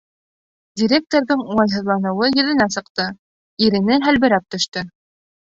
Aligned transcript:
Директорҙың 0.81 1.43
уңайһыҙланыуы 1.55 2.31
йөҙөнә 2.33 2.67
сыҡты, 2.77 3.07
ирене 3.67 4.01
һәлберәп 4.09 4.51
төштө. 4.59 4.87